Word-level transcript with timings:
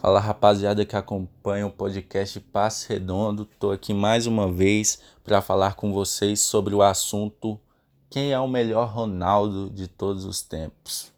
Fala 0.00 0.18
rapaziada 0.18 0.86
que 0.86 0.96
acompanha 0.96 1.66
o 1.66 1.70
podcast 1.70 2.40
Passe 2.40 2.88
Redondo. 2.88 3.44
Tô 3.44 3.70
aqui 3.70 3.92
mais 3.92 4.26
uma 4.26 4.50
vez 4.50 4.98
para 5.22 5.42
falar 5.42 5.74
com 5.74 5.92
vocês 5.92 6.40
sobre 6.40 6.74
o 6.74 6.80
assunto 6.80 7.60
quem 8.08 8.32
é 8.32 8.40
o 8.40 8.48
melhor 8.48 8.88
Ronaldo 8.88 9.68
de 9.68 9.86
todos 9.86 10.24
os 10.24 10.40
tempos. 10.40 11.12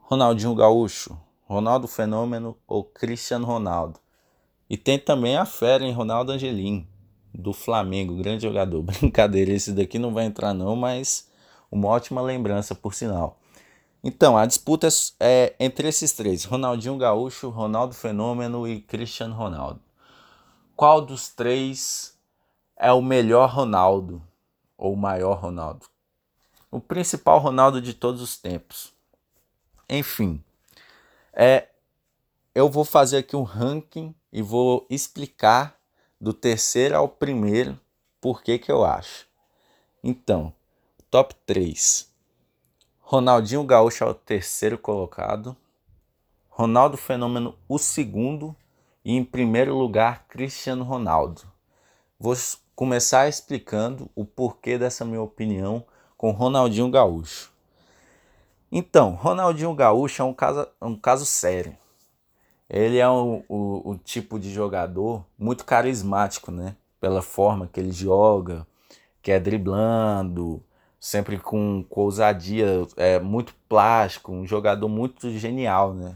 Ronaldinho 0.00 0.56
Gaúcho, 0.56 1.16
Ronaldo 1.44 1.86
Fenômeno 1.86 2.56
ou 2.66 2.82
Cristiano 2.82 3.46
Ronaldo. 3.46 4.00
E 4.68 4.76
tem 4.76 4.98
também 4.98 5.36
a 5.36 5.46
fera 5.46 5.84
em 5.84 5.92
Ronaldo 5.92 6.32
Angelim, 6.32 6.88
do 7.32 7.52
Flamengo, 7.52 8.16
grande 8.16 8.42
jogador. 8.42 8.82
Brincadeira, 8.82 9.52
esse 9.52 9.70
daqui 9.70 10.00
não 10.00 10.12
vai 10.12 10.24
entrar 10.24 10.52
não, 10.52 10.74
mas 10.74 11.30
uma 11.70 11.86
ótima 11.86 12.20
lembrança 12.20 12.74
por 12.74 12.92
sinal. 12.92 13.39
Então, 14.02 14.36
a 14.36 14.46
disputa 14.46 14.88
é 15.18 15.54
entre 15.60 15.88
esses 15.88 16.12
três: 16.12 16.44
Ronaldinho 16.44 16.96
Gaúcho, 16.96 17.50
Ronaldo 17.50 17.94
Fenômeno 17.94 18.66
e 18.66 18.80
Cristiano 18.80 19.34
Ronaldo. 19.34 19.80
Qual 20.74 21.02
dos 21.02 21.28
três 21.28 22.18
é 22.76 22.90
o 22.90 23.02
melhor 23.02 23.50
Ronaldo 23.50 24.22
ou 24.78 24.94
o 24.94 24.96
maior 24.96 25.38
Ronaldo? 25.38 25.86
O 26.70 26.80
principal 26.80 27.38
Ronaldo 27.38 27.82
de 27.82 27.92
todos 27.92 28.22
os 28.22 28.38
tempos. 28.38 28.92
Enfim, 29.88 30.42
é, 31.32 31.68
eu 32.54 32.68
vou 32.68 32.84
fazer 32.84 33.18
aqui 33.18 33.36
um 33.36 33.42
ranking 33.42 34.14
e 34.32 34.40
vou 34.40 34.86
explicar 34.88 35.78
do 36.20 36.32
terceiro 36.32 36.96
ao 36.96 37.08
primeiro 37.08 37.78
por 38.20 38.42
que, 38.42 38.58
que 38.58 38.70
eu 38.70 38.84
acho. 38.84 39.26
Então, 40.02 40.52
top 41.10 41.34
3. 41.46 42.09
Ronaldinho 43.12 43.64
Gaúcho 43.64 44.04
é 44.04 44.06
o 44.06 44.14
terceiro 44.14 44.78
colocado. 44.78 45.56
Ronaldo 46.48 46.96
Fenômeno, 46.96 47.58
o 47.68 47.76
segundo. 47.76 48.54
E 49.04 49.16
em 49.16 49.24
primeiro 49.24 49.76
lugar, 49.76 50.26
Cristiano 50.28 50.84
Ronaldo. 50.84 51.42
Vou 52.20 52.36
começar 52.76 53.28
explicando 53.28 54.08
o 54.14 54.24
porquê 54.24 54.78
dessa 54.78 55.04
minha 55.04 55.20
opinião 55.20 55.84
com 56.16 56.30
Ronaldinho 56.30 56.88
Gaúcho. 56.88 57.50
Então, 58.70 59.16
Ronaldinho 59.16 59.74
Gaúcho 59.74 60.22
é 60.22 60.24
um 60.24 60.32
caso, 60.32 60.68
um 60.80 60.94
caso 60.94 61.26
sério. 61.26 61.76
Ele 62.68 62.98
é 62.98 63.08
o, 63.08 63.42
o 63.48 63.98
tipo 64.04 64.38
de 64.38 64.52
jogador 64.52 65.26
muito 65.36 65.64
carismático, 65.64 66.52
né? 66.52 66.76
Pela 67.00 67.22
forma 67.22 67.66
que 67.66 67.80
ele 67.80 67.90
joga, 67.90 68.64
que 69.20 69.32
é 69.32 69.40
driblando, 69.40 70.62
sempre 71.00 71.38
com, 71.38 71.82
com 71.88 72.02
ousadia, 72.02 72.86
é, 72.94 73.18
muito 73.18 73.54
plástico, 73.66 74.30
um 74.30 74.46
jogador 74.46 74.88
muito 74.88 75.30
genial, 75.30 75.94
né? 75.94 76.14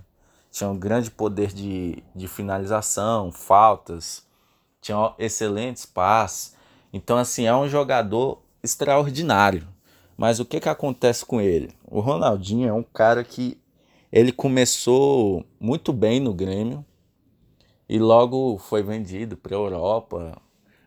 Tinha 0.51 0.69
um 0.69 0.79
grande 0.79 1.11
poder 1.11 1.53
de, 1.53 2.05
de 2.15 2.29
finalização, 2.29 3.33
faltas, 3.33 4.27
tinha 4.81 5.15
excelentes 5.19 5.87
passes. 5.87 6.55
Então, 6.93 7.17
assim, 7.17 7.47
é 7.47 7.57
um 7.57 7.67
jogador 7.67 8.43
extraordinário. 8.63 9.67
Mas 10.17 10.39
o 10.39 10.45
que, 10.45 10.61
que 10.61 10.69
acontece 10.69 11.25
com 11.25 11.41
ele? 11.41 11.75
O 11.91 11.99
Ronaldinho 11.99 12.69
é 12.69 12.73
um 12.73 12.85
cara 12.85 13.25
que 13.25 13.59
ele 14.13 14.31
começou 14.31 15.45
muito 15.59 15.93
bem 15.93 16.21
no 16.21 16.33
Grêmio 16.33 16.85
e 17.89 17.99
logo 17.99 18.59
foi 18.59 18.83
vendido 18.83 19.37
para 19.37 19.57
a 19.57 19.59
Europa. 19.59 20.41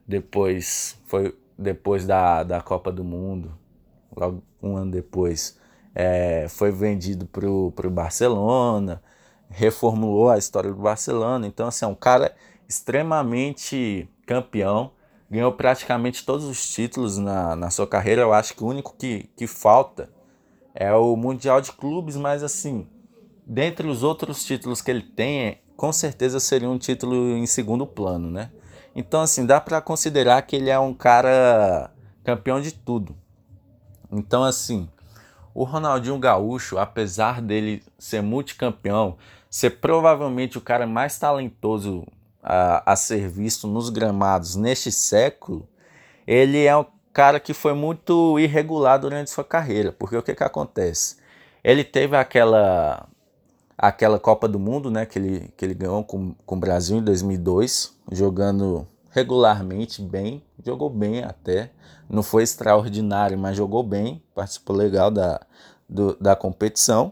Depois 0.07 0.97
foi 1.05 1.35
depois 1.57 2.05
da, 2.05 2.43
da 2.43 2.61
Copa 2.61 2.91
do 2.91 3.03
Mundo 3.03 3.51
logo 4.17 4.43
um 4.61 4.75
ano 4.75 4.91
depois, 4.91 5.57
é, 5.93 6.47
foi 6.49 6.71
vendido 6.71 7.25
para 7.25 7.47
o 7.47 7.89
Barcelona, 7.89 9.01
reformulou 9.49 10.29
a 10.29 10.37
história 10.37 10.71
do 10.71 10.81
Barcelona. 10.81 11.47
Então, 11.47 11.67
assim, 11.67 11.85
é 11.85 11.87
um 11.87 11.95
cara 11.95 12.35
extremamente 12.67 14.09
campeão, 14.25 14.91
ganhou 15.29 15.51
praticamente 15.53 16.25
todos 16.25 16.45
os 16.45 16.69
títulos 16.69 17.17
na, 17.17 17.55
na 17.55 17.69
sua 17.69 17.87
carreira. 17.87 18.21
Eu 18.21 18.33
acho 18.33 18.53
que 18.53 18.63
o 18.63 18.67
único 18.67 18.95
que, 18.97 19.29
que 19.35 19.47
falta 19.47 20.09
é 20.73 20.93
o 20.93 21.15
Mundial 21.15 21.61
de 21.61 21.71
Clubes, 21.71 22.15
mas 22.15 22.43
assim, 22.43 22.87
dentre 23.45 23.87
os 23.87 24.03
outros 24.03 24.43
títulos 24.43 24.81
que 24.81 24.91
ele 24.91 25.01
tem, 25.01 25.59
com 25.75 25.91
certeza 25.93 26.39
seria 26.39 26.69
um 26.69 26.77
título 26.77 27.35
em 27.37 27.45
segundo 27.45 27.85
plano, 27.87 28.29
né? 28.29 28.51
Então, 28.95 29.21
assim, 29.21 29.45
dá 29.45 29.61
para 29.61 29.79
considerar 29.79 30.41
que 30.41 30.55
ele 30.55 30.69
é 30.69 30.79
um 30.79 30.93
cara 30.93 31.91
campeão 32.23 32.59
de 32.59 32.71
tudo. 32.71 33.15
Então, 34.11 34.43
assim, 34.43 34.87
o 35.53 35.63
Ronaldinho 35.63 36.17
Gaúcho, 36.19 36.77
apesar 36.77 37.41
dele 37.41 37.83
ser 37.97 38.21
multicampeão, 38.21 39.17
ser 39.49 39.71
provavelmente 39.71 40.57
o 40.57 40.61
cara 40.61 40.85
mais 40.85 41.17
talentoso 41.17 42.05
a, 42.43 42.93
a 42.93 42.95
ser 42.95 43.27
visto 43.27 43.67
nos 43.67 43.89
gramados 43.89 44.55
neste 44.55 44.91
século, 44.91 45.67
ele 46.25 46.63
é 46.65 46.75
um 46.77 46.85
cara 47.11 47.39
que 47.39 47.53
foi 47.53 47.73
muito 47.73 48.37
irregular 48.39 48.99
durante 48.99 49.31
sua 49.31 49.43
carreira, 49.43 49.91
porque 49.91 50.15
o 50.15 50.21
que, 50.21 50.35
que 50.35 50.43
acontece? 50.43 51.17
Ele 51.63 51.83
teve 51.83 52.15
aquela 52.15 53.07
aquela 53.77 54.19
Copa 54.19 54.47
do 54.47 54.57
Mundo, 54.57 54.89
né, 54.89 55.05
que 55.05 55.19
ele, 55.19 55.53
que 55.55 55.63
ele 55.63 55.75
ganhou 55.75 56.03
com, 56.03 56.33
com 56.45 56.55
o 56.55 56.59
Brasil 56.59 56.97
em 56.97 57.03
2002, 57.03 57.95
jogando 58.11 58.87
regularmente 59.17 59.99
bem, 59.99 60.43
jogou 60.63 60.91
bem 60.91 61.23
até, 61.23 61.71
não 62.07 62.21
foi 62.21 62.43
extraordinário, 62.43 63.35
mas 63.35 63.57
jogou 63.57 63.81
bem, 63.81 64.21
participou 64.35 64.75
legal 64.75 65.09
da, 65.09 65.41
do, 65.89 66.15
da 66.21 66.35
competição. 66.35 67.11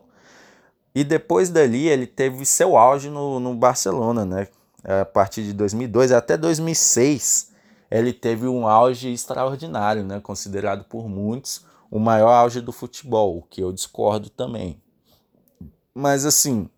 E 0.94 1.04
depois 1.04 1.50
dali 1.50 1.88
ele 1.88 2.06
teve 2.06 2.46
seu 2.46 2.78
auge 2.78 3.10
no, 3.10 3.40
no 3.40 3.56
Barcelona, 3.56 4.24
né? 4.24 4.48
A 4.84 5.04
partir 5.04 5.42
de 5.44 5.52
2002 5.52 6.12
até 6.12 6.38
2006 6.38 7.52
ele 7.90 8.14
teve 8.14 8.48
um 8.48 8.68
auge 8.68 9.12
extraordinário, 9.12 10.04
né? 10.04 10.20
Considerado 10.20 10.84
por 10.84 11.10
muitos 11.10 11.66
o 11.90 11.98
maior 11.98 12.30
auge 12.30 12.62
do 12.62 12.72
futebol, 12.72 13.40
o 13.40 13.42
que 13.42 13.62
eu 13.62 13.72
discordo 13.72 14.30
também. 14.30 14.80
Mas 15.92 16.24
assim, 16.24 16.70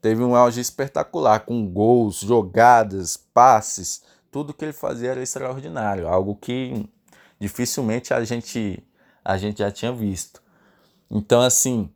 teve 0.00 0.22
um 0.22 0.36
auge 0.36 0.60
espetacular, 0.60 1.40
com 1.40 1.66
gols, 1.66 2.20
jogadas, 2.20 3.16
passes, 3.16 4.02
tudo 4.36 4.52
que 4.52 4.66
ele 4.66 4.72
fazia 4.74 5.12
era 5.12 5.22
extraordinário, 5.22 6.06
algo 6.06 6.36
que 6.36 6.86
dificilmente 7.40 8.12
a 8.12 8.22
gente, 8.22 8.84
a 9.24 9.38
gente 9.38 9.60
já 9.60 9.70
tinha 9.70 9.90
visto. 9.90 10.42
Então, 11.10 11.40
assim, 11.40 11.88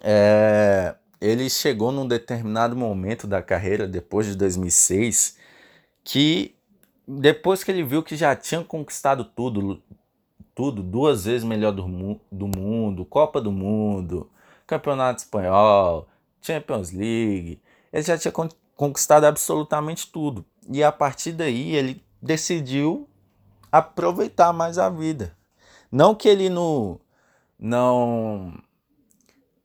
é, 0.00 0.94
ele 1.20 1.50
chegou 1.50 1.90
num 1.90 2.06
determinado 2.06 2.76
momento 2.76 3.26
da 3.26 3.42
carreira, 3.42 3.88
depois 3.88 4.24
de 4.24 4.36
2006, 4.36 5.36
que 6.04 6.54
depois 7.08 7.64
que 7.64 7.72
ele 7.72 7.82
viu 7.82 8.04
que 8.04 8.14
já 8.14 8.36
tinha 8.36 8.62
conquistado 8.62 9.24
tudo, 9.24 9.82
tudo 10.54 10.80
duas 10.80 11.24
vezes 11.24 11.42
melhor 11.42 11.72
do, 11.72 12.20
do 12.30 12.46
mundo, 12.46 13.04
Copa 13.04 13.40
do 13.40 13.50
Mundo, 13.50 14.30
Campeonato 14.64 15.24
Espanhol, 15.24 16.06
Champions 16.40 16.92
League, 16.92 17.60
ele 17.92 18.02
já 18.04 18.16
tinha 18.16 18.32
conquistado 18.76 19.24
absolutamente 19.24 20.06
tudo. 20.06 20.46
E 20.70 20.82
a 20.82 20.92
partir 20.92 21.32
daí 21.32 21.74
ele 21.74 22.02
decidiu 22.20 23.08
aproveitar 23.70 24.52
mais 24.52 24.78
a 24.78 24.88
vida. 24.88 25.36
Não 25.90 26.14
que 26.14 26.28
ele 26.28 26.48
não 26.48 27.00
não 27.58 28.54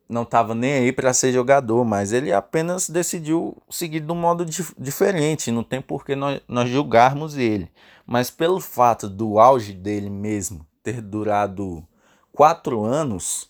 não 0.09 0.24
estava 0.24 0.56
nem 0.56 0.74
aí 0.74 0.94
para 0.94 1.13
ser 1.13 1.34
jogador, 1.34 1.84
mas 1.84 2.13
ele 2.13 2.31
apenas 2.31 2.90
decidiu 2.90 3.58
seguir 3.69 4.00
de 4.00 4.12
um 4.12 4.16
modo 4.16 4.46
dif 4.46 4.74
diferente. 4.78 5.52
Não 5.52 5.63
tem 5.63 5.81
por 5.81 6.06
que 6.06 6.16
nós, 6.16 6.40
nós 6.47 6.69
julgarmos 6.69 7.38
ele. 7.38 7.69
Mas 8.06 8.29
pelo 8.29 8.62
fato 8.62 9.09
do 9.09 9.38
auge 9.38 9.74
dele 9.74 10.09
mesmo 10.09 10.66
ter 10.81 11.02
durado 11.02 11.85
quatro 12.31 12.85
anos 12.85 13.50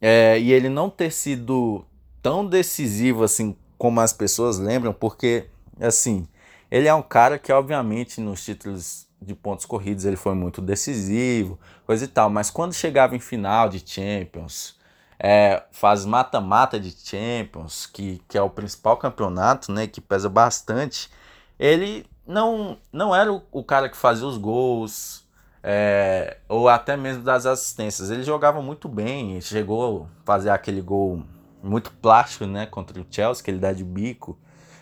é, 0.00 0.38
e 0.38 0.52
ele 0.52 0.68
não 0.68 0.88
ter 0.88 1.10
sido 1.10 1.84
tão 2.22 2.46
decisivo 2.46 3.24
assim 3.24 3.56
como 3.76 4.00
as 4.00 4.12
pessoas 4.12 4.58
lembram, 4.58 4.92
porque 4.92 5.46
assim 5.80 6.28
ele 6.70 6.88
é 6.88 6.94
um 6.94 7.02
cara 7.02 7.38
que 7.38 7.52
obviamente 7.52 8.20
nos 8.20 8.44
títulos 8.44 9.06
de 9.20 9.34
pontos 9.34 9.64
corridos 9.64 10.04
ele 10.04 10.16
foi 10.16 10.34
muito 10.34 10.60
decisivo, 10.60 11.58
coisa 11.86 12.04
e 12.04 12.08
tal. 12.08 12.30
Mas 12.30 12.50
quando 12.50 12.72
chegava 12.72 13.16
em 13.16 13.20
final 13.20 13.68
de 13.68 13.82
Champions, 13.84 14.76
é, 15.18 15.64
faz 15.72 16.04
mata-mata 16.04 16.78
de 16.78 16.90
Champions, 16.90 17.86
que, 17.86 18.22
que 18.28 18.38
é 18.38 18.42
o 18.42 18.50
principal 18.50 18.96
campeonato, 18.96 19.72
né, 19.72 19.86
que 19.86 20.00
pesa 20.00 20.28
bastante, 20.28 21.10
ele 21.58 22.06
não, 22.26 22.78
não 22.92 23.14
era 23.14 23.32
o, 23.32 23.42
o 23.50 23.64
cara 23.64 23.88
que 23.88 23.96
fazia 23.96 24.26
os 24.26 24.38
gols, 24.38 25.26
é, 25.62 26.38
ou 26.48 26.68
até 26.68 26.96
mesmo 26.96 27.24
das 27.24 27.46
assistências. 27.46 28.10
Ele 28.10 28.22
jogava 28.22 28.62
muito 28.62 28.88
bem, 28.88 29.40
chegou 29.40 30.04
a 30.04 30.24
fazer 30.24 30.50
aquele 30.50 30.80
gol 30.80 31.24
muito 31.62 31.90
plástico, 31.90 32.46
né, 32.46 32.66
contra 32.66 33.00
o 33.00 33.06
Chelsea, 33.10 33.42
que 33.42 33.50
ele 33.50 33.58
dá 33.58 33.72
de 33.72 33.82
bico, 33.82 34.38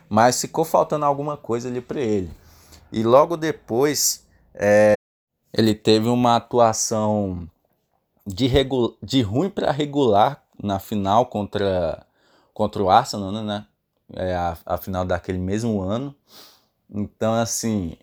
mas 0.09 0.41
ficou 0.41 0.65
faltando 0.65 1.05
alguma 1.05 1.37
coisa 1.37 1.69
ali 1.69 1.81
para 1.81 2.01
ele. 2.01 2.31
E 2.93 3.03
logo 3.03 3.37
depois 3.37 4.25
é, 4.55 4.95
ele 5.53 5.75
teve 5.75 6.09
uma 6.09 6.37
atuação 6.37 7.49
de, 8.27 8.49
de 9.03 9.23
ruim 9.23 9.51
para 9.51 9.71
regular 9.71 10.43
na 10.63 10.79
final 10.79 11.27
contra, 11.27 12.07
contra 12.55 12.83
o 12.83 12.91
Arsenal, 12.91 13.33
né, 13.33 13.43
né? 13.43 13.67
é, 14.15 14.35
a, 14.35 14.57
a 14.65 14.77
final 14.77 15.05
daquele 15.05 15.39
mesmo 15.39 15.81
ano. 15.81 16.15
Então, 16.91 17.35
assim, 17.35 17.97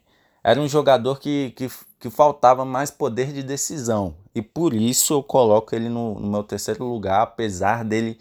era 0.44 0.60
um 0.60 0.68
jogador 0.68 1.20
que, 1.20 1.52
que, 1.52 1.70
que 2.00 2.10
faltava 2.10 2.66
mais 2.66 2.92
poder 2.92 3.32
de 3.32 3.44
decisão. 3.44 4.16
E 4.36 4.42
por 4.42 4.74
isso 4.74 5.14
eu 5.14 5.24
coloco 5.24 5.76
ele 5.76 5.90
no, 5.90 6.20
no 6.20 6.30
meu 6.30 6.44
terceiro 6.44 6.84
lugar, 6.86 7.22
apesar 7.22 7.84
dele, 7.84 8.20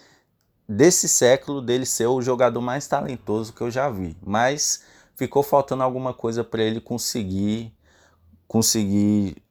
desse 0.68 1.08
século, 1.08 1.60
dele 1.60 1.86
ser 1.86 2.06
o 2.06 2.22
jogador 2.22 2.60
mais 2.60 2.86
talentoso 2.86 3.52
que 3.52 3.60
eu 3.60 3.70
já 3.70 3.88
vi. 3.90 4.16
Mas 4.24 4.84
ficou 5.16 5.42
faltando 5.42 5.82
alguma 5.82 6.14
coisa 6.14 6.42
para 6.42 6.62
ele 6.62 6.80
conseguir 6.80 7.72
conseguir 8.48 9.42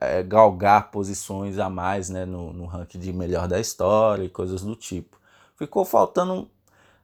é, 0.00 0.22
galgar 0.22 0.90
posições 0.90 1.58
a 1.58 1.68
mais 1.68 2.08
né, 2.08 2.24
no, 2.24 2.52
no 2.52 2.66
ranking 2.66 3.00
de 3.00 3.12
melhor 3.12 3.48
da 3.48 3.58
história 3.58 4.24
e 4.24 4.28
coisas 4.28 4.62
do 4.62 4.76
tipo. 4.76 5.18
Ficou 5.56 5.84
faltando 5.84 6.48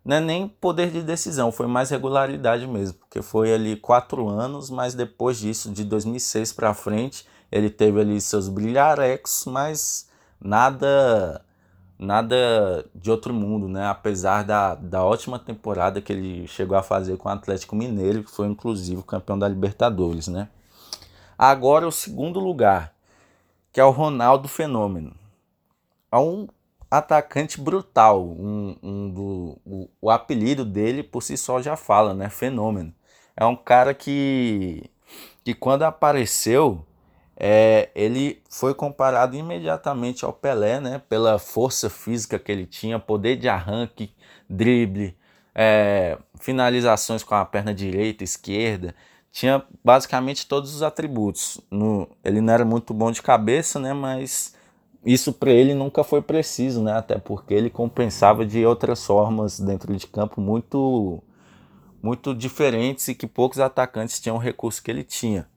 não 0.05 0.17
é 0.17 0.21
nem 0.21 0.49
poder 0.49 0.91
de 0.91 1.03
decisão, 1.03 1.53
foi 1.53 1.67
mais 1.67 1.91
regularidade 1.91 2.67
mesmo, 2.67 2.99
porque 2.99 3.21
foi 3.21 3.53
ali 3.53 3.77
quatro 3.77 4.29
anos, 4.29 4.71
mas 4.71 4.95
depois 4.95 5.39
disso, 5.39 5.71
de 5.71 5.85
2006 5.85 6.53
para 6.55 6.73
frente, 6.73 7.27
ele 7.53 7.69
teve 7.69 8.01
ali 8.01 8.19
seus 8.21 8.49
brilharecos, 8.49 9.45
mas 9.47 10.09
nada 10.41 11.45
nada 12.01 12.87
de 12.95 13.11
outro 13.11 13.35
mundo, 13.35 13.69
né? 13.69 13.87
Apesar 13.87 14.43
da, 14.43 14.75
da 14.75 15.05
ótima 15.05 15.39
temporada 15.39 16.01
que 16.01 16.13
ele 16.13 16.47
chegou 16.49 16.77
a 16.77 16.83
fazer 16.83 17.19
com 17.19 17.29
o 17.29 17.33
Atlético 17.33 17.77
Mineiro, 17.77 18.25
que 18.25 18.31
foi 18.31 18.47
inclusive 18.47 19.03
campeão 19.03 19.39
da 19.39 19.47
Libertadores, 19.47 20.27
né? 20.27 20.49
Agora 21.39 21.87
o 21.87 21.93
segundo 21.93 22.41
lugar, 22.41 22.95
que 23.73 23.81
é 23.81 23.85
o 23.85 23.91
Ronaldo 23.91 24.49
Fenômeno. 24.49 25.15
É 26.11 26.17
um 26.17 26.49
atacante 26.91 27.61
brutal. 27.61 28.25
Um, 28.25 28.77
um 28.83 29.11
do, 29.11 29.59
o, 29.65 29.91
o, 30.01 30.11
apelido 30.11 30.65
dele 30.65 31.03
por 31.03 31.23
si 31.23 31.37
só 31.37 31.61
já 31.63 31.77
fala, 31.77 32.15
né? 32.15 32.29
Fenômeno. 32.29 32.95
É 33.37 33.45
um 33.45 33.57
cara 33.57 33.95
que, 33.95 34.91
que 35.45 35.55
quando 35.55 35.83
apareceu, 35.83 36.85
é, 37.43 37.89
ele 37.95 38.43
foi 38.51 38.75
comparado 38.75 39.35
imediatamente 39.35 40.27
ao 40.27 40.33
Pelé, 40.33 40.79
né? 40.79 41.01
Pela 41.09 41.39
força 41.39 41.89
física 41.89 42.39
que 42.39 42.53
ele 42.53 42.67
tinha, 42.67 42.99
poder 42.99 43.37
de 43.37 43.49
arranque, 43.49 44.13
drible, 44.49 45.17
é, 45.55 46.19
finalizações 46.39 47.23
com 47.23 47.35
a 47.35 47.47
perna 47.47 47.73
direita, 47.73 48.23
esquerda. 48.23 48.95
Tinha 49.33 49.65
basicamente 49.83 50.47
todos 50.47 50.75
os 50.75 50.83
atributos. 50.83 51.59
No, 51.71 52.07
ele 52.23 52.43
não 52.43 52.53
era 52.53 52.65
muito 52.65 52.93
bom 52.93 53.11
de 53.11 53.23
cabeça, 53.23 53.81
né? 53.81 53.95
Mas 53.95 54.55
isso 55.03 55.33
para 55.33 55.51
ele 55.51 55.73
nunca 55.75 56.05
foi 56.05 56.21
preciso, 56.21 56.83
né? 56.83 56.93
Até 56.93 57.19
porque 57.19 57.55
ele 57.55 57.71
compensava 57.71 58.45
de 58.45 58.67
outras 58.67 59.05
formas 59.07 59.59
dentro 59.59 59.97
de 59.97 60.07
campo 60.07 60.43
muito 60.43 61.23
muito 62.03 62.35
diferentes 62.35 63.09
e 63.09 63.15
que 63.15 63.27
poucos 63.27 63.61
atacantes 63.61 64.21
tinham 64.21 64.37
o 64.37 64.39
recurso 64.39 64.83
que 64.83 64.91
ele 64.91 65.05
tinha. 65.05 65.49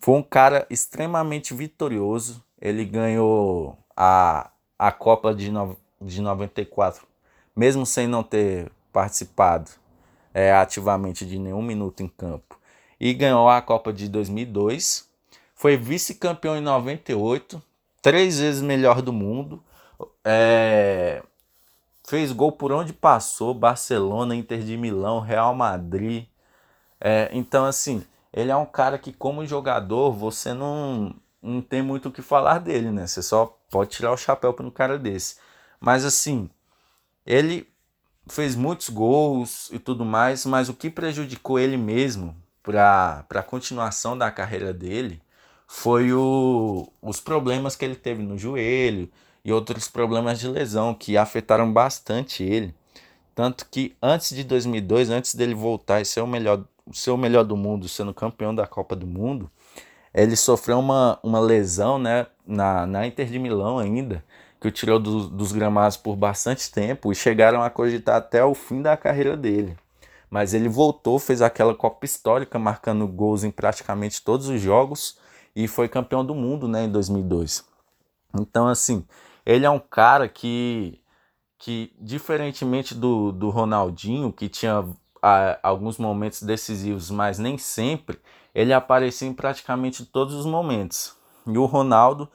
Foi 0.00 0.14
um 0.14 0.22
cara 0.22 0.66
extremamente 0.70 1.52
vitorioso. 1.52 2.42
Ele 2.60 2.84
ganhou 2.84 3.78
a, 3.94 4.50
a 4.78 4.90
Copa 4.90 5.34
de, 5.34 5.50
no, 5.50 5.76
de 6.00 6.22
94, 6.22 7.06
mesmo 7.54 7.84
sem 7.84 8.06
não 8.06 8.22
ter 8.22 8.72
participado 8.90 9.70
é, 10.32 10.52
ativamente 10.52 11.26
de 11.26 11.38
nenhum 11.38 11.62
minuto 11.62 12.02
em 12.02 12.08
campo. 12.08 12.58
E 12.98 13.12
ganhou 13.12 13.48
a 13.48 13.60
Copa 13.60 13.92
de 13.92 14.08
2002. 14.08 15.06
Foi 15.54 15.76
vice-campeão 15.76 16.56
em 16.56 16.62
98 16.62 17.62
três 18.00 18.38
vezes 18.40 18.62
melhor 18.62 19.02
do 19.02 19.12
mundo. 19.12 19.62
É, 20.24 21.22
fez 22.08 22.32
gol 22.32 22.52
por 22.52 22.72
onde 22.72 22.94
passou, 22.94 23.52
Barcelona, 23.52 24.34
Inter 24.34 24.60
de 24.60 24.76
Milão, 24.78 25.20
Real 25.20 25.54
Madrid. 25.54 26.26
É, 26.98 27.30
então, 27.32 27.66
assim, 27.66 28.02
ele 28.32 28.50
é 28.50 28.56
um 28.56 28.66
cara 28.66 28.98
que, 28.98 29.12
como 29.12 29.46
jogador, 29.46 30.12
você 30.12 30.52
não, 30.52 31.14
não 31.42 31.60
tem 31.60 31.82
muito 31.82 32.08
o 32.08 32.12
que 32.12 32.22
falar 32.22 32.58
dele, 32.58 32.90
né? 32.90 33.06
Você 33.06 33.22
só 33.22 33.46
pode 33.70 33.90
tirar 33.90 34.12
o 34.12 34.16
chapéu 34.16 34.52
para 34.52 34.66
um 34.66 34.70
cara 34.70 34.98
desse. 34.98 35.36
Mas, 35.80 36.04
assim, 36.04 36.48
ele 37.26 37.68
fez 38.28 38.54
muitos 38.54 38.88
gols 38.88 39.70
e 39.72 39.78
tudo 39.78 40.04
mais, 40.04 40.46
mas 40.46 40.68
o 40.68 40.74
que 40.74 40.90
prejudicou 40.90 41.58
ele 41.58 41.76
mesmo 41.76 42.36
para 42.62 43.24
a 43.30 43.42
continuação 43.42 44.16
da 44.16 44.30
carreira 44.30 44.72
dele 44.72 45.20
foi 45.66 46.12
o, 46.12 46.92
os 47.00 47.20
problemas 47.20 47.76
que 47.76 47.84
ele 47.84 47.94
teve 47.94 48.22
no 48.22 48.36
joelho 48.36 49.10
e 49.44 49.52
outros 49.52 49.88
problemas 49.88 50.38
de 50.38 50.48
lesão 50.48 50.94
que 50.94 51.16
afetaram 51.16 51.72
bastante 51.72 52.42
ele. 52.42 52.74
Tanto 53.34 53.66
que 53.70 53.96
antes 54.02 54.34
de 54.34 54.44
2002, 54.44 55.10
antes 55.10 55.34
dele 55.34 55.54
voltar 55.54 56.00
e 56.00 56.04
ser 56.04 56.20
o 56.20 56.26
melhor, 56.26 56.64
o 57.08 57.16
melhor 57.16 57.44
do 57.44 57.56
mundo, 57.56 57.88
sendo 57.88 58.12
campeão 58.12 58.54
da 58.54 58.66
Copa 58.66 58.96
do 58.96 59.06
Mundo, 59.06 59.50
ele 60.12 60.36
sofreu 60.36 60.78
uma, 60.78 61.18
uma 61.22 61.40
lesão 61.40 61.98
né, 61.98 62.26
na, 62.46 62.86
na 62.86 63.06
Inter 63.06 63.26
de 63.26 63.38
Milão 63.38 63.78
ainda, 63.78 64.24
que 64.60 64.68
o 64.68 64.70
tirou 64.70 64.98
do, 64.98 65.28
dos 65.28 65.52
gramados 65.52 65.96
por 65.96 66.16
bastante 66.16 66.70
tempo 66.70 67.10
e 67.10 67.14
chegaram 67.14 67.62
a 67.62 67.70
cogitar 67.70 68.16
até 68.16 68.44
o 68.44 68.54
fim 68.54 68.82
da 68.82 68.96
carreira 68.96 69.36
dele. 69.36 69.76
Mas 70.28 70.54
ele 70.54 70.68
voltou, 70.68 71.18
fez 71.18 71.42
aquela 71.42 71.74
Copa 71.74 72.04
histórica, 72.04 72.58
marcando 72.58 73.06
gols 73.06 73.42
em 73.42 73.50
praticamente 73.50 74.22
todos 74.22 74.48
os 74.48 74.60
jogos 74.60 75.18
e 75.56 75.66
foi 75.66 75.88
campeão 75.88 76.24
do 76.24 76.34
mundo 76.34 76.68
né, 76.68 76.84
em 76.84 76.90
2002. 76.90 77.64
Então, 78.38 78.68
assim, 78.68 79.04
ele 79.44 79.66
é 79.66 79.70
um 79.70 79.80
cara 79.80 80.28
que, 80.28 81.00
que 81.58 81.92
diferentemente 81.98 82.94
do, 82.94 83.32
do 83.32 83.50
Ronaldinho, 83.50 84.32
que 84.32 84.48
tinha 84.48 84.86
a, 85.22 85.58
alguns 85.62 85.98
momentos 85.98 86.42
decisivos, 86.42 87.10
mas 87.10 87.38
nem 87.38 87.58
sempre, 87.58 88.18
ele 88.54 88.72
aparecia 88.72 89.28
em 89.28 89.34
praticamente 89.34 90.04
todos 90.04 90.34
os 90.34 90.46
momentos. 90.46 91.16
E 91.46 91.56
o 91.58 91.64
Ronaldo, 91.66 92.28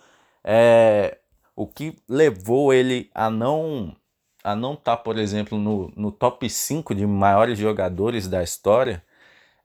é, 0.43 1.19
o 1.55 1.67
que 1.67 1.97
levou 2.07 2.73
ele 2.73 3.09
a 3.13 3.29
não 3.29 3.95
a 4.43 4.55
não 4.55 4.73
estar, 4.73 4.97
tá, 4.97 5.03
por 5.03 5.17
exemplo, 5.17 5.57
no, 5.57 5.91
no 5.95 6.11
top 6.11 6.47
5 6.47 6.93
de 6.93 7.07
maiores 7.07 7.57
jogadores 7.57 8.27
da 8.27 8.43
história, 8.43 9.03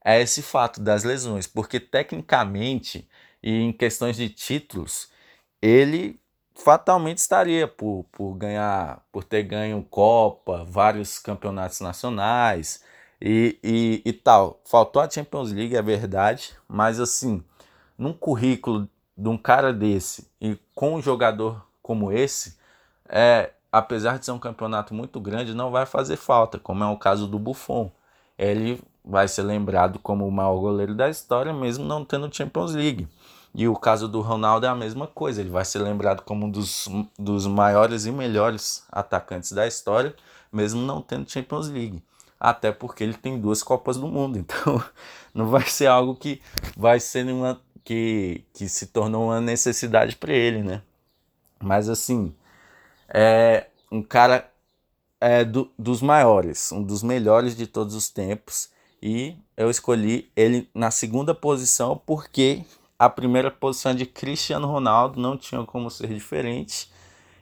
é 0.02 0.22
esse 0.22 0.40
fato 0.40 0.80
das 0.80 1.04
lesões, 1.04 1.46
porque 1.46 1.78
tecnicamente 1.78 3.06
e 3.42 3.60
em 3.60 3.72
questões 3.72 4.16
de 4.16 4.28
títulos, 4.30 5.10
ele 5.60 6.18
fatalmente 6.54 7.18
estaria 7.18 7.66
por, 7.68 8.04
por 8.12 8.34
ganhar, 8.34 9.02
por 9.12 9.24
ter 9.24 9.42
ganho 9.42 9.82
Copa, 9.90 10.64
vários 10.64 11.18
campeonatos 11.18 11.80
nacionais 11.80 12.82
e, 13.20 13.58
e, 13.62 14.02
e 14.04 14.12
tal. 14.12 14.60
Faltou 14.64 15.02
a 15.02 15.10
Champions 15.10 15.52
League, 15.52 15.76
é 15.76 15.82
verdade, 15.82 16.56
mas 16.68 16.98
assim, 16.98 17.42
num 17.98 18.12
currículo 18.12 18.88
de 19.16 19.28
um 19.28 19.36
cara 19.36 19.72
desse 19.72 20.26
e 20.40 20.58
com 20.74 20.94
um 20.94 21.02
jogador 21.02 21.64
como 21.82 22.10
esse, 22.10 22.56
é, 23.08 23.50
apesar 23.70 24.18
de 24.18 24.24
ser 24.24 24.32
um 24.32 24.38
campeonato 24.38 24.94
muito 24.94 25.20
grande, 25.20 25.54
não 25.54 25.70
vai 25.70 25.84
fazer 25.84 26.16
falta, 26.16 26.58
como 26.58 26.82
é 26.82 26.86
o 26.86 26.96
caso 26.96 27.26
do 27.26 27.38
Buffon. 27.38 27.90
Ele 28.38 28.80
vai 29.04 29.28
ser 29.28 29.42
lembrado 29.42 29.98
como 29.98 30.26
o 30.26 30.32
maior 30.32 30.58
goleiro 30.58 30.94
da 30.94 31.10
história, 31.10 31.52
mesmo 31.52 31.84
não 31.84 32.04
tendo 32.04 32.34
Champions 32.34 32.74
League. 32.74 33.08
E 33.54 33.66
o 33.66 33.74
caso 33.74 34.06
do 34.06 34.20
Ronaldo 34.20 34.64
é 34.64 34.68
a 34.68 34.74
mesma 34.74 35.06
coisa, 35.06 35.40
ele 35.40 35.50
vai 35.50 35.64
ser 35.64 35.80
lembrado 35.80 36.22
como 36.22 36.46
um 36.46 36.50
dos, 36.50 36.88
dos 37.18 37.46
maiores 37.46 38.06
e 38.06 38.12
melhores 38.12 38.84
atacantes 38.90 39.52
da 39.52 39.66
história, 39.66 40.14
mesmo 40.52 40.80
não 40.80 41.02
tendo 41.02 41.28
Champions 41.28 41.68
League. 41.68 42.02
Até 42.40 42.72
porque 42.72 43.04
ele 43.04 43.12
tem 43.14 43.38
duas 43.38 43.62
Copas 43.62 43.98
do 43.98 44.08
Mundo, 44.08 44.38
então 44.40 44.82
não 45.34 45.48
vai 45.48 45.66
ser 45.66 45.86
algo 45.86 46.16
que 46.16 46.40
vai 46.74 46.98
ser 46.98 47.26
uma, 47.26 47.60
que, 47.84 48.42
que 48.54 48.68
se 48.68 48.86
tornou 48.86 49.26
uma 49.26 49.40
necessidade 49.40 50.16
para 50.16 50.32
ele, 50.32 50.62
né? 50.62 50.82
Mas 51.62 51.88
assim, 51.90 52.34
é 53.08 53.66
um 53.92 54.02
cara 54.02 54.50
é, 55.20 55.44
do, 55.44 55.70
dos 55.78 56.00
maiores, 56.00 56.72
um 56.72 56.82
dos 56.82 57.02
melhores 57.02 57.54
de 57.54 57.66
todos 57.66 57.94
os 57.94 58.08
tempos. 58.08 58.70
E 59.02 59.36
eu 59.56 59.70
escolhi 59.70 60.30
ele 60.34 60.68
na 60.74 60.90
segunda 60.90 61.34
posição 61.34 62.00
porque 62.04 62.64
a 62.98 63.08
primeira 63.08 63.50
posição 63.50 63.94
de 63.94 64.06
Cristiano 64.06 64.66
Ronaldo 64.66 65.20
não 65.20 65.36
tinha 65.36 65.64
como 65.64 65.90
ser 65.90 66.08
diferente. 66.08 66.90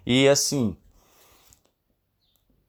E 0.07 0.29
assim, 0.29 0.77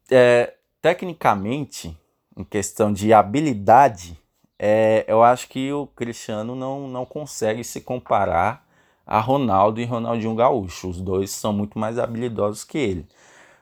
é, 0.09 0.55
tecnicamente, 0.81 1.95
em 2.39 2.43
questão 2.43 2.91
de 2.93 3.13
habilidade, 3.13 4.17
é, 4.57 5.05
eu 5.07 5.21
acho 5.21 5.49
que 5.49 5.71
o 5.73 5.87
Cristiano 5.87 6.55
não, 6.55 6.87
não 6.87 7.05
consegue 7.05 7.63
se 7.63 7.81
comparar 7.81 8.65
a 9.05 9.19
Ronaldo 9.19 9.81
e 9.81 9.85
Ronaldinho 9.85 10.35
Gaúcho. 10.35 10.89
Os 10.89 11.01
dois 11.01 11.31
são 11.31 11.51
muito 11.51 11.77
mais 11.77 11.99
habilidosos 11.99 12.63
que 12.63 12.77
ele. 12.77 13.07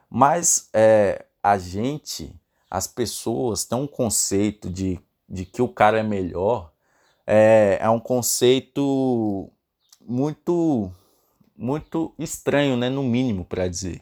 Mas 0.10 0.70
é, 0.74 1.26
a 1.42 1.58
gente, 1.58 2.34
as 2.70 2.86
pessoas, 2.86 3.66
têm 3.66 3.78
um 3.78 3.88
conceito 3.88 4.70
de, 4.70 5.00
de 5.28 5.46
que 5.46 5.62
o 5.62 5.68
cara 5.68 6.00
é 6.00 6.04
melhor 6.04 6.72
é, 7.28 7.78
é 7.82 7.90
um 7.90 8.00
conceito 8.00 9.52
muito 10.02 10.90
muito 11.58 12.14
estranho, 12.20 12.78
né, 12.78 12.88
no 12.88 13.04
mínimo 13.04 13.44
para 13.44 13.68
dizer. 13.68 14.02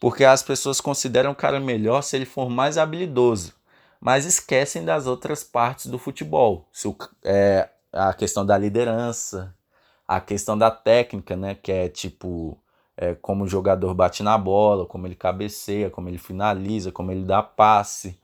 Porque 0.00 0.24
as 0.24 0.42
pessoas 0.42 0.80
consideram 0.80 1.30
o 1.30 1.34
cara 1.34 1.60
melhor 1.60 2.02
se 2.02 2.16
ele 2.16 2.24
for 2.24 2.50
mais 2.50 2.76
habilidoso. 2.76 3.54
Mas 4.02 4.26
esquecem 4.26 4.84
das 4.84 5.06
outras 5.06 5.44
partes 5.44 5.86
do 5.86 5.96
futebol. 5.96 6.66
Se 6.72 6.92
é, 7.24 7.68
a 7.92 8.12
questão 8.12 8.44
da 8.44 8.58
liderança, 8.58 9.54
a 10.08 10.20
questão 10.20 10.58
da 10.58 10.72
técnica, 10.72 11.36
né? 11.36 11.54
Que 11.54 11.70
é 11.70 11.88
tipo 11.88 12.58
é, 12.96 13.14
como 13.14 13.44
o 13.44 13.48
jogador 13.48 13.94
bate 13.94 14.24
na 14.24 14.36
bola, 14.36 14.86
como 14.86 15.06
ele 15.06 15.14
cabeceia, 15.14 15.88
como 15.88 16.08
ele 16.08 16.18
finaliza, 16.18 16.90
como 16.90 17.12
ele 17.12 17.24
dá 17.24 17.44
passe. 17.44 18.18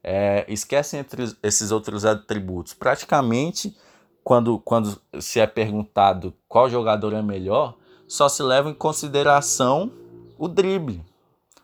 É, 0.00 0.44
esquecem 0.46 1.04
esses 1.42 1.72
outros 1.72 2.04
atributos. 2.04 2.72
Praticamente, 2.72 3.76
quando, 4.22 4.60
quando 4.60 4.96
se 5.18 5.40
é 5.40 5.46
perguntado 5.48 6.32
qual 6.46 6.70
jogador 6.70 7.12
é 7.12 7.20
melhor, 7.20 7.76
só 8.06 8.28
se 8.28 8.44
leva 8.44 8.70
em 8.70 8.74
consideração 8.74 9.90
o 10.38 10.46
drible. 10.46 11.04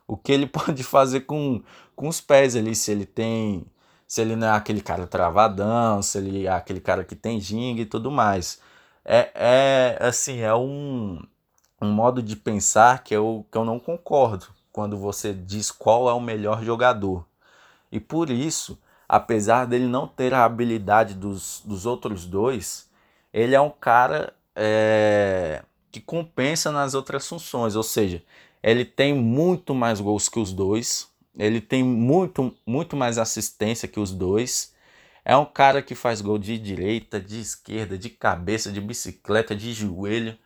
O 0.07 0.17
que 0.17 0.33
ele 0.33 0.47
pode 0.49 0.83
fazer 0.83 1.21
com, 1.23 1.63
com 1.97 2.09
os 2.09 2.21
pés 2.21 2.57
ali, 2.57 2.75
se 2.75 2.91
ele 2.91 3.07
tem. 3.07 3.65
Se 4.07 4.21
ele 4.21 4.37
não 4.37 4.47
é 4.49 4.51
aquele 4.51 4.83
cara 4.83 5.07
travadão, 5.07 6.03
se 6.03 6.19
ele 6.19 6.47
é 6.47 6.51
aquele 6.51 6.81
cara 6.81 7.05
que 7.05 7.17
tem 7.17 7.41
ginga 7.41 7.81
e 7.83 7.87
tudo 7.87 8.11
mais. 8.11 8.61
É, 9.05 9.31
é 9.35 9.99
assim, 10.01 10.41
é 10.41 10.55
um, 10.55 11.21
um 11.81 11.91
modo 11.91 12.23
de 12.23 12.37
pensar 12.37 13.03
que 13.03 13.15
eu, 13.15 13.47
que 13.51 13.57
eu 13.57 13.65
não 13.65 13.79
concordo 13.79 14.47
quando 14.71 14.97
você 14.97 15.33
diz 15.33 15.71
qual 15.71 16.09
é 16.09 16.13
o 16.13 16.21
melhor 16.21 16.63
jogador. 16.63 17.27
E 17.91 18.01
por 18.01 18.31
isso, 18.31 18.79
apesar 19.09 19.67
dele 19.67 19.87
não 19.87 20.07
ter 20.07 20.33
a 20.35 20.45
habilidade 20.45 21.15
dos, 21.15 21.63
dos 21.65 21.87
outros 21.87 22.27
dois, 22.27 22.91
ele 23.33 23.55
é 23.55 23.61
um 23.61 23.71
cara 23.71 24.33
é, 24.57 25.63
que 25.93 26.01
compensa 26.01 26.73
nas 26.73 26.95
outras 26.95 27.29
funções. 27.29 27.77
Ou 27.77 27.83
seja, 27.83 28.25
ele 28.63 28.85
tem 28.85 29.15
muito 29.15 29.75
mais 29.75 30.01
gols 30.01 30.29
que 30.29 30.41
os 30.41 30.53
dois, 30.53 31.09
ele 31.39 31.61
tem 31.61 31.85
muito, 31.85 32.55
muito 32.67 32.97
mais 32.97 33.19
assistência 33.19 33.87
que 33.87 34.01
os 34.01 34.11
dois. 34.11 34.73
É 35.25 35.37
um 35.37 35.45
cara 35.45 35.83
que 35.83 35.95
faz 35.95 36.21
gol 36.21 36.39
de 36.39 36.59
direita, 36.59 37.21
de 37.21 37.41
esquerda, 37.41 37.97
de 37.97 38.11
cabeça, 38.11 38.73
de 38.73 38.81
bicicleta, 38.81 39.55
de 39.55 39.73
joelho. 39.73 40.37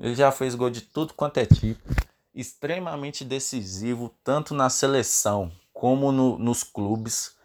Ele 0.00 0.14
já 0.14 0.32
fez 0.32 0.54
gol 0.54 0.70
de 0.70 0.80
tudo 0.80 1.14
quanto 1.14 1.38
é 1.38 1.46
tipo. 1.46 1.94
Extremamente 2.34 3.24
decisivo, 3.24 4.12
tanto 4.24 4.52
na 4.52 4.68
seleção 4.68 5.52
como 5.72 6.10
no, 6.10 6.38
nos 6.38 6.62
clubes. 6.64 7.36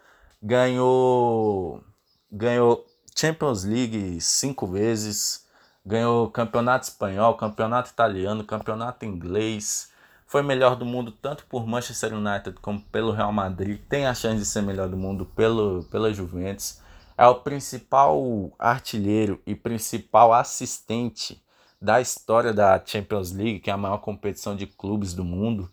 Ganhou, 0.42 1.82
ganhou 2.30 2.84
Champions 3.16 3.64
League 3.64 4.20
cinco 4.20 4.66
vezes. 4.66 5.46
Ganhou 5.84 6.30
campeonato 6.30 6.86
espanhol, 6.86 7.34
campeonato 7.34 7.90
italiano, 7.90 8.44
campeonato 8.44 9.04
inglês 9.04 9.92
foi 10.32 10.42
melhor 10.42 10.76
do 10.76 10.86
mundo 10.86 11.12
tanto 11.12 11.44
por 11.44 11.66
Manchester 11.66 12.14
United 12.14 12.58
como 12.62 12.80
pelo 12.80 13.12
Real 13.12 13.30
Madrid, 13.30 13.78
tem 13.86 14.06
a 14.06 14.14
chance 14.14 14.38
de 14.38 14.46
ser 14.46 14.62
melhor 14.62 14.88
do 14.88 14.96
mundo 14.96 15.26
pelo, 15.26 15.84
pela 15.90 16.10
Juventus, 16.10 16.80
é 17.18 17.26
o 17.26 17.34
principal 17.34 18.50
artilheiro 18.58 19.42
e 19.46 19.54
principal 19.54 20.32
assistente 20.32 21.44
da 21.78 22.00
história 22.00 22.50
da 22.50 22.82
Champions 22.82 23.30
League, 23.30 23.60
que 23.60 23.68
é 23.68 23.74
a 23.74 23.76
maior 23.76 23.98
competição 23.98 24.56
de 24.56 24.66
clubes 24.66 25.12
do 25.12 25.22
mundo. 25.22 25.70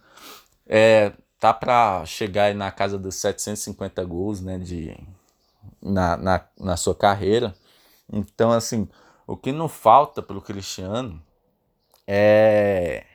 É, 0.67 1.13
tá 1.39 1.53
para 1.53 2.05
chegar 2.05 2.53
na 2.53 2.69
casa 2.69 2.99
dos 2.99 3.15
750 3.15 4.03
gols 4.03 4.41
né, 4.41 4.57
de, 4.57 4.93
na, 5.81 6.17
na, 6.17 6.45
na 6.59 6.75
sua 6.75 6.93
carreira. 6.93 7.55
Então, 8.11 8.51
assim, 8.51 8.89
o 9.29 9.37
que 9.37 9.51
não 9.51 9.69
falta 9.69 10.21
para 10.21 10.37
o 10.37 10.41
Cristiano 10.41 11.21
é 12.07 13.05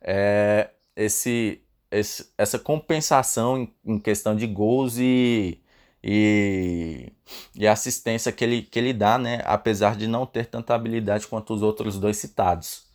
é, 0.00 0.70
esse, 0.96 1.62
esse, 1.90 2.32
essa 2.38 2.58
compensação 2.58 3.58
em, 3.58 3.74
em, 3.84 3.98
questão 3.98 4.34
de 4.34 4.46
gols 4.46 4.96
e, 4.98 5.60
e, 6.02 7.12
e, 7.54 7.66
assistência 7.66 8.32
que 8.32 8.44
ele, 8.44 8.62
que 8.62 8.78
ele 8.78 8.92
dá, 8.92 9.18
né? 9.18 9.42
apesar 9.44 9.96
de 9.96 10.06
não 10.06 10.24
ter 10.24 10.46
tanta 10.46 10.74
habilidade 10.74 11.26
quanto 11.26 11.52
os 11.54 11.62
outros 11.62 11.98
dois 11.98 12.16
citados. 12.16 12.86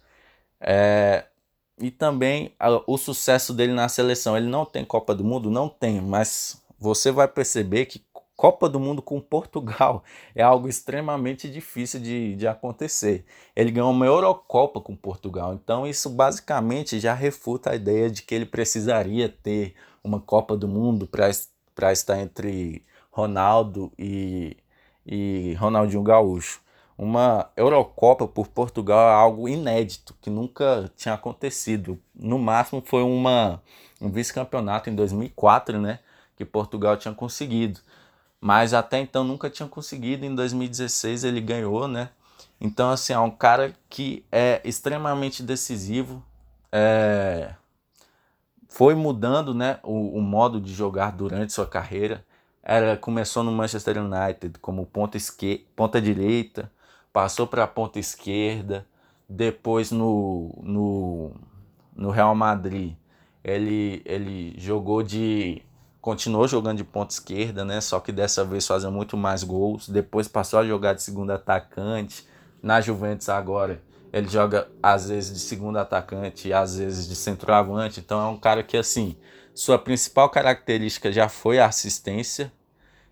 É, 0.59 1.25
e 1.79 1.91
também 1.91 2.55
a, 2.59 2.69
o 2.87 2.97
sucesso 2.97 3.53
dele 3.53 3.73
na 3.73 3.89
seleção. 3.89 4.37
Ele 4.37 4.47
não 4.47 4.65
tem 4.65 4.85
Copa 4.85 5.13
do 5.13 5.23
Mundo? 5.23 5.51
Não 5.51 5.69
tem, 5.69 6.01
mas 6.01 6.61
você 6.79 7.11
vai 7.11 7.27
perceber 7.27 7.85
que 7.85 8.03
Copa 8.45 8.69
do 8.69 8.79
Mundo 8.79 9.01
com 9.01 9.19
Portugal 9.19 10.03
é 10.35 10.43
algo 10.43 10.67
extremamente 10.67 11.49
difícil 11.49 11.99
de, 11.99 12.35
de 12.35 12.47
acontecer. 12.47 13.25
Ele 13.55 13.71
ganhou 13.71 13.89
uma 13.89 14.05
Eurocopa 14.05 14.79
com 14.79 14.95
Portugal, 14.95 15.55
então 15.55 15.87
isso 15.87 16.11
basicamente 16.11 16.99
já 16.99 17.15
refuta 17.15 17.71
a 17.71 17.75
ideia 17.75 18.07
de 18.07 18.21
que 18.21 18.35
ele 18.35 18.45
precisaria 18.45 19.27
ter 19.27 19.73
uma 20.03 20.19
Copa 20.19 20.55
do 20.55 20.67
Mundo 20.67 21.07
para 21.07 21.91
estar 21.91 22.19
entre 22.19 22.85
Ronaldo 23.09 23.91
e, 23.97 24.55
e 25.03 25.55
Ronaldinho 25.57 26.03
Gaúcho. 26.03 26.61
Uma 26.95 27.49
Eurocopa 27.57 28.27
por 28.27 28.47
Portugal 28.47 29.09
é 29.09 29.13
algo 29.13 29.49
inédito, 29.49 30.15
que 30.21 30.29
nunca 30.29 30.91
tinha 30.95 31.15
acontecido. 31.15 31.99
No 32.13 32.37
máximo 32.37 32.83
foi 32.85 33.01
uma, 33.01 33.59
um 33.99 34.11
vice-campeonato 34.11 34.87
em 34.87 34.93
2004, 34.93 35.81
né, 35.81 35.97
que 36.37 36.45
Portugal 36.45 36.95
tinha 36.95 37.11
conseguido 37.11 37.79
mas 38.39 38.73
até 38.73 38.99
então 38.99 39.23
nunca 39.23 39.49
tinha 39.49 39.67
conseguido. 39.67 40.25
Em 40.25 40.33
2016 40.35 41.23
ele 41.23 41.41
ganhou, 41.41 41.87
né? 41.87 42.09
Então, 42.59 42.89
assim, 42.89 43.13
é 43.13 43.19
um 43.19 43.31
cara 43.31 43.75
que 43.89 44.25
é 44.31 44.61
extremamente 44.63 45.43
decisivo. 45.43 46.23
É... 46.71 47.53
Foi 48.69 48.93
mudando 48.95 49.53
né, 49.53 49.79
o, 49.83 50.17
o, 50.17 50.21
modo 50.21 50.59
de 50.59 50.73
jogar 50.73 51.11
durante 51.11 51.53
sua 51.53 51.65
carreira. 51.65 52.25
Era, 52.61 52.97
começou 52.97 53.43
no 53.43 53.51
Manchester 53.51 53.97
United 53.97 54.59
como 54.59 54.85
ponta, 54.85 55.17
esque... 55.17 55.65
ponta 55.75 56.01
direita, 56.01 56.71
passou 57.13 57.47
para 57.47 57.63
a 57.63 57.67
ponta 57.67 57.99
esquerda, 57.99 58.85
depois 59.29 59.91
no, 59.91 60.53
no, 60.61 61.31
no 61.95 62.09
Real 62.09 62.35
Madrid 62.35 62.95
ele, 63.45 64.01
ele 64.05 64.55
jogou 64.57 65.03
de 65.03 65.61
continuou 66.05 66.47
jogando 66.47 66.77
de 66.77 66.83
ponta 66.83 67.15
esquerda, 67.15 67.65
né? 67.65 67.81
Só 67.81 67.99
que 67.99 68.11
dessa 68.11 68.45
vez 68.45 68.67
fazendo 68.67 68.91
muito 68.91 69.17
mais 69.17 69.43
gols. 69.43 69.89
Depois 69.89 70.27
passou 70.27 70.59
a 70.59 70.63
jogar 70.63 70.93
de 70.93 71.01
segundo 71.01 71.31
atacante. 71.31 72.27
Na 72.61 72.79
Juventus 72.79 73.27
agora 73.27 73.81
ele 74.13 74.27
joga 74.27 74.67
às 74.83 75.09
vezes 75.09 75.33
de 75.33 75.39
segundo 75.39 75.77
atacante 75.77 76.53
às 76.53 76.77
vezes 76.77 77.07
de 77.07 77.15
centroavante. 77.15 77.99
Então 78.01 78.21
é 78.23 78.29
um 78.29 78.37
cara 78.37 78.61
que 78.61 78.77
assim, 78.77 79.17
sua 79.55 79.79
principal 79.79 80.29
característica 80.29 81.11
já 81.11 81.27
foi 81.27 81.57
a 81.57 81.65
assistência 81.65 82.53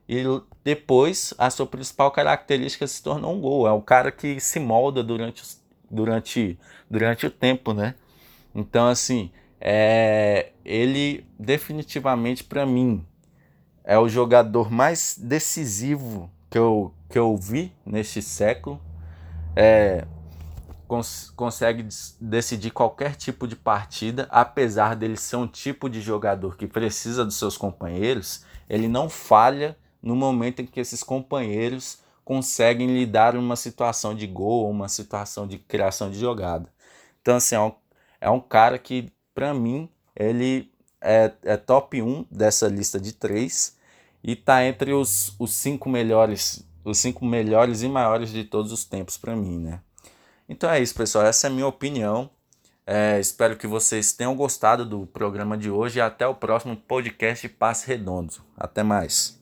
e 0.07 0.23
depois 0.63 1.33
a 1.39 1.49
sua 1.49 1.65
principal 1.65 2.11
característica 2.11 2.85
se 2.85 3.01
tornou 3.01 3.33
um 3.33 3.41
gol. 3.41 3.67
É 3.67 3.71
um 3.71 3.81
cara 3.81 4.11
que 4.11 4.39
se 4.39 4.59
molda 4.59 5.01
durante 5.01 5.41
durante 5.89 6.59
durante 6.87 7.25
o 7.25 7.31
tempo, 7.31 7.73
né? 7.73 7.95
Então 8.53 8.87
assim, 8.87 9.31
é, 9.65 10.51
ele 10.65 11.25
definitivamente 11.39 12.43
para 12.43 12.65
mim 12.65 13.05
é 13.81 13.97
o 13.97 14.09
jogador 14.09 14.69
mais 14.69 15.17
decisivo 15.17 16.29
que 16.49 16.57
eu, 16.57 16.93
que 17.09 17.17
eu 17.17 17.37
vi 17.37 17.71
neste 17.85 18.21
século. 18.21 18.81
É, 19.55 20.05
cons 20.85 21.31
consegue 21.33 21.87
decidir 22.19 22.71
qualquer 22.71 23.15
tipo 23.15 23.47
de 23.47 23.55
partida, 23.55 24.27
apesar 24.29 24.97
dele 24.97 25.15
ser 25.15 25.37
um 25.37 25.47
tipo 25.47 25.89
de 25.89 26.01
jogador 26.01 26.57
que 26.57 26.67
precisa 26.67 27.23
dos 27.23 27.35
seus 27.35 27.55
companheiros, 27.55 28.43
ele 28.69 28.89
não 28.89 29.09
falha 29.09 29.77
no 30.01 30.13
momento 30.13 30.61
em 30.61 30.65
que 30.65 30.81
esses 30.81 31.03
companheiros 31.03 31.99
conseguem 32.25 32.87
lhe 32.87 33.05
dar 33.05 33.33
uma 33.37 33.55
situação 33.55 34.13
de 34.13 34.27
gol, 34.27 34.69
uma 34.69 34.89
situação 34.89 35.47
de 35.47 35.57
criação 35.57 36.11
de 36.11 36.19
jogada. 36.19 36.67
Então, 37.21 37.37
assim, 37.37 37.55
é 37.55 37.59
um, 37.61 37.71
é 38.19 38.29
um 38.29 38.39
cara 38.41 38.77
que 38.77 39.11
para 39.33 39.53
mim, 39.53 39.89
ele 40.15 40.71
é, 41.01 41.31
é, 41.43 41.57
top 41.57 42.01
1 42.01 42.25
dessa 42.31 42.67
lista 42.67 42.99
de 42.99 43.13
três 43.13 43.77
e 44.23 44.35
tá 44.35 44.65
entre 44.65 44.93
os, 44.93 45.35
os 45.37 45.51
cinco 45.51 45.89
melhores, 45.89 46.65
os 46.83 46.97
cinco 46.97 47.25
melhores 47.25 47.81
e 47.81 47.89
maiores 47.89 48.31
de 48.31 48.43
todos 48.43 48.71
os 48.71 48.85
tempos 48.85 49.17
para 49.17 49.35
mim, 49.35 49.59
né? 49.59 49.81
Então 50.47 50.69
é 50.69 50.81
isso, 50.81 50.95
pessoal. 50.95 51.25
Essa 51.25 51.47
é 51.47 51.49
a 51.49 51.53
minha 51.53 51.67
opinião. 51.67 52.29
É, 52.85 53.19
espero 53.19 53.55
que 53.57 53.65
vocês 53.65 54.11
tenham 54.11 54.35
gostado 54.35 54.85
do 54.85 55.05
programa 55.05 55.57
de 55.57 55.69
hoje 55.69 55.99
e 55.99 56.01
até 56.01 56.27
o 56.27 56.35
próximo 56.35 56.75
podcast 56.75 57.47
Passe 57.49 57.87
Redondo. 57.87 58.35
Até 58.57 58.83
mais. 58.83 59.41